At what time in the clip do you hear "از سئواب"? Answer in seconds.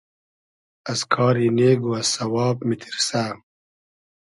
2.01-2.57